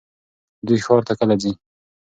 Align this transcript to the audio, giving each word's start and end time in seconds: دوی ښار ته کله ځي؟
دوی 0.67 0.79
ښار 0.85 1.01
ته 1.07 1.13
کله 1.19 1.35
ځي؟ 1.41 1.51